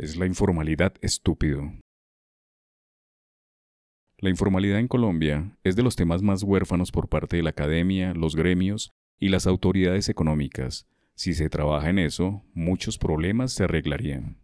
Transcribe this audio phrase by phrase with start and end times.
[0.00, 1.74] Es la informalidad estúpido.
[4.16, 8.14] La informalidad en Colombia es de los temas más huérfanos por parte de la academia,
[8.14, 10.86] los gremios y las autoridades económicas.
[11.14, 14.38] Si se trabaja en eso, muchos problemas se arreglarían.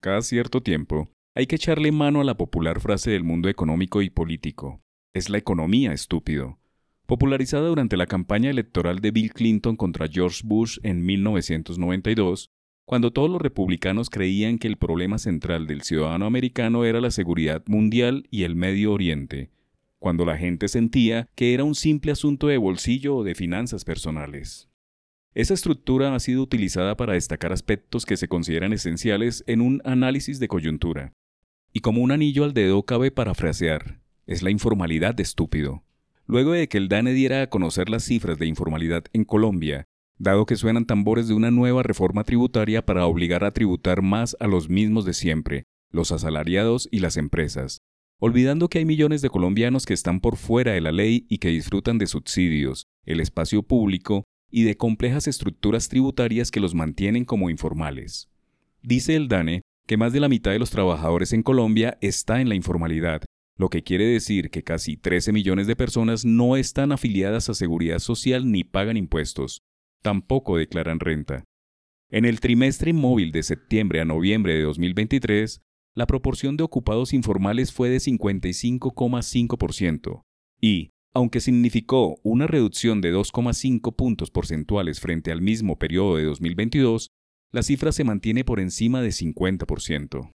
[0.00, 4.10] Cada cierto tiempo, hay que echarle mano a la popular frase del mundo económico y
[4.10, 4.80] político.
[5.14, 6.58] Es la economía estúpido,
[7.06, 12.50] popularizada durante la campaña electoral de Bill Clinton contra George Bush en 1992
[12.88, 17.62] cuando todos los republicanos creían que el problema central del ciudadano americano era la seguridad
[17.66, 19.50] mundial y el Medio Oriente,
[19.98, 24.70] cuando la gente sentía que era un simple asunto de bolsillo o de finanzas personales.
[25.34, 30.40] Esa estructura ha sido utilizada para destacar aspectos que se consideran esenciales en un análisis
[30.40, 31.12] de coyuntura.
[31.74, 35.84] Y como un anillo al dedo cabe parafrasear, es la informalidad de estúpido.
[36.24, 39.84] Luego de que el DANE diera a conocer las cifras de informalidad en Colombia,
[40.18, 44.46] dado que suenan tambores de una nueva reforma tributaria para obligar a tributar más a
[44.46, 47.78] los mismos de siempre, los asalariados y las empresas,
[48.18, 51.48] olvidando que hay millones de colombianos que están por fuera de la ley y que
[51.48, 57.50] disfrutan de subsidios, el espacio público y de complejas estructuras tributarias que los mantienen como
[57.50, 58.28] informales.
[58.82, 62.48] Dice el DANE que más de la mitad de los trabajadores en Colombia está en
[62.48, 63.22] la informalidad,
[63.56, 67.98] lo que quiere decir que casi 13 millones de personas no están afiliadas a seguridad
[67.98, 69.62] social ni pagan impuestos,
[70.02, 71.44] tampoco declaran renta.
[72.10, 75.60] En el trimestre móvil de septiembre a noviembre de 2023,
[75.94, 80.22] la proporción de ocupados informales fue de 55,5%
[80.60, 87.10] y, aunque significó una reducción de 2,5 puntos porcentuales frente al mismo periodo de 2022,
[87.50, 90.30] la cifra se mantiene por encima de 50%.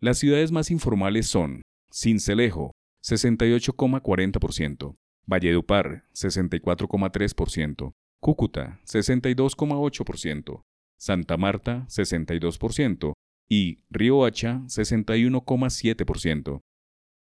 [0.00, 2.70] Las ciudades más informales son Cincelejo,
[3.04, 7.92] 68,40%, Valledupar, 64,3%,
[8.22, 10.62] Cúcuta 62,8%,
[10.96, 13.14] Santa Marta 62%
[13.48, 16.60] y Riohacha 61,7%.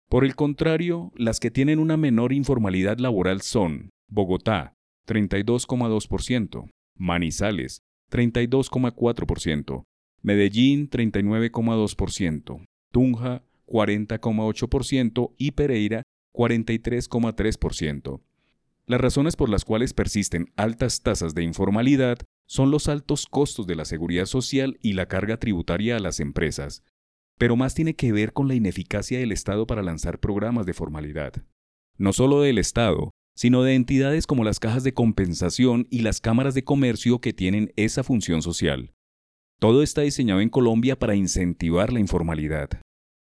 [0.09, 4.73] Por el contrario, las que tienen una menor informalidad laboral son Bogotá
[5.07, 9.83] 32,2%, Manizales 32,4%,
[10.23, 16.01] Medellín 39,2%, Tunja 40,8% y Pereira
[16.33, 18.19] 43,3%.
[18.87, 23.75] Las razones por las cuales persisten altas tasas de informalidad son los altos costos de
[23.75, 26.83] la seguridad social y la carga tributaria a las empresas,
[27.37, 31.33] pero más tiene que ver con la ineficacia del Estado para lanzar programas de formalidad.
[31.97, 36.53] No solo del Estado, sino de entidades como las cajas de compensación y las cámaras
[36.53, 38.93] de comercio que tienen esa función social.
[39.59, 42.69] Todo está diseñado en Colombia para incentivar la informalidad.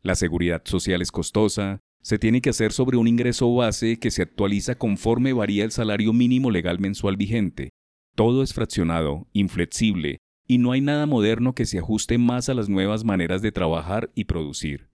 [0.01, 4.23] La seguridad social es costosa, se tiene que hacer sobre un ingreso base que se
[4.23, 7.71] actualiza conforme varía el salario mínimo legal mensual vigente.
[8.15, 12.69] Todo es fraccionado, inflexible, y no hay nada moderno que se ajuste más a las
[12.69, 14.91] nuevas maneras de trabajar y producir.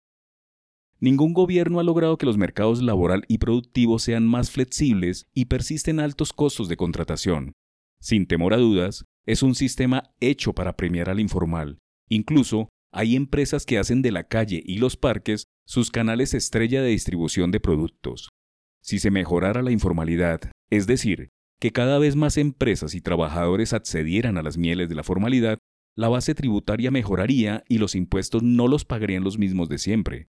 [0.99, 6.01] Ningún gobierno ha logrado que los mercados laboral y productivos sean más flexibles y persisten
[6.01, 7.53] altos costos de contratación.
[8.01, 11.79] Sin temor a dudas, es un sistema hecho para premiar al informal.
[12.09, 16.89] Incluso hay empresas que hacen de la calle y los parques sus canales estrella de
[16.89, 18.31] distribución de productos.
[18.81, 20.41] Si se mejorara la informalidad,
[20.71, 25.03] es decir, que cada vez más empresas y trabajadores accedieran a las mieles de la
[25.03, 25.59] formalidad,
[25.97, 30.29] la base tributaria mejoraría y los impuestos no los pagarían los mismos de siempre.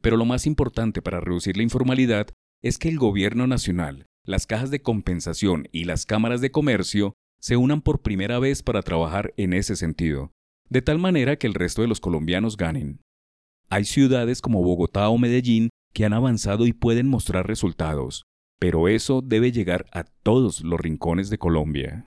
[0.00, 2.28] Pero lo más importante para reducir la informalidad
[2.62, 7.56] es que el gobierno nacional, las cajas de compensación y las cámaras de comercio se
[7.56, 10.32] unan por primera vez para trabajar en ese sentido,
[10.68, 13.00] de tal manera que el resto de los colombianos ganen.
[13.72, 18.24] Hay ciudades como Bogotá o Medellín que han avanzado y pueden mostrar resultados,
[18.58, 22.04] pero eso debe llegar a todos los rincones de Colombia.